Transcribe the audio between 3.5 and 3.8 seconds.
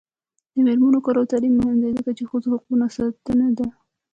ده.